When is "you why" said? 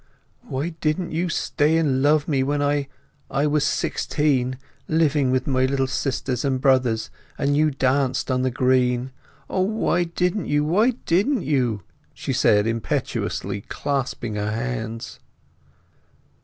10.47-10.93